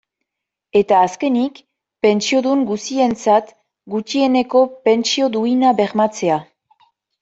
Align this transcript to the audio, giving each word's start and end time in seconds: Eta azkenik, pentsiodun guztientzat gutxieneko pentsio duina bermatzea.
Eta 0.79 1.01
azkenik, 1.07 1.61
pentsiodun 2.07 2.65
guztientzat 2.71 3.55
gutxieneko 3.97 4.67
pentsio 4.91 5.33
duina 5.41 5.81
bermatzea. 5.85 6.45